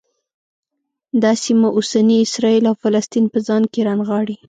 دا 1.21 1.31
سیمه 1.43 1.67
اوسني 1.77 2.17
اسرایل 2.25 2.63
او 2.69 2.75
فلسطین 2.83 3.25
په 3.33 3.39
ځان 3.47 3.63
کې 3.71 3.79
رانغاړي. 3.87 4.35